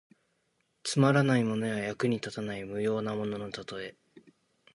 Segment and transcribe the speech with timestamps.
[0.81, 3.95] つまらないものや、役に立たない無用なもののたとえ。